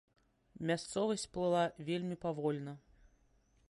Мясцовасць 0.69 1.27
плыла 1.35 1.61
вельмі 1.91 2.15
павольна. 2.25 2.73